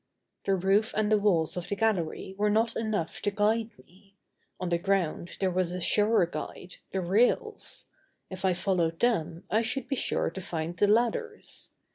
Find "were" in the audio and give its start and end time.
2.35-2.49